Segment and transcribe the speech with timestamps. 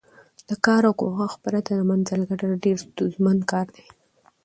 [0.49, 3.85] د کار او کوښښ پرته د منزل ګټل ډېر ستونزمن کار دی.